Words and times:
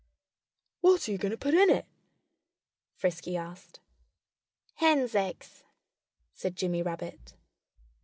"What 0.79 1.07
are 1.07 1.11
you 1.11 1.19
going 1.19 1.29
to 1.29 1.37
put 1.37 1.53
in 1.53 1.69
it?" 1.69 1.85
Frisky 2.95 3.37
asked. 3.37 3.81
"Hens' 4.77 5.13
eggs!" 5.13 5.63
said 6.33 6.55
Jimmy 6.55 6.81
Rabbit. 6.81 7.35